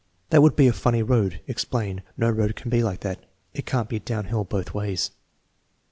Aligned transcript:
"That 0.31 0.41
would 0.41 0.55
be 0.55 0.65
a 0.65 0.73
funny 0.73 1.03
road. 1.03 1.41
(Explain.) 1.45 2.01
No 2.17 2.27
road 2.31 2.55
can 2.55 2.71
be 2.71 2.81
like 2.81 3.01
that. 3.01 3.23
It 3.53 3.67
can't 3.67 3.87
be 3.87 3.99
downhill 3.99 4.43
both 4.45 4.73
ways." 4.73 5.11